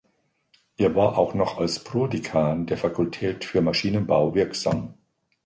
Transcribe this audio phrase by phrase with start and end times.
[0.77, 4.95] Er war auch noch als Prodekan der Fakultät für Maschinenbau wirksam.